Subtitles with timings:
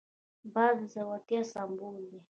[0.53, 2.19] باز د زړورتیا سمبول دی